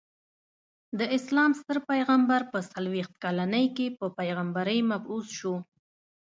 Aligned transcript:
د 0.99 1.01
اسلام 1.17 1.51
ستر 1.59 1.77
پيغمبر 1.89 2.41
په 2.51 2.59
څلويښت 2.71 3.13
کلني 3.23 3.65
کي 3.75 3.87
په 3.99 4.05
پيغمبری 4.19 4.79
مبعوث 4.91 5.27
سو. 5.39 5.53